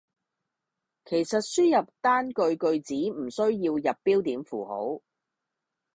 [1.05, 4.99] 其實輸入單句句子唔需要入標點符號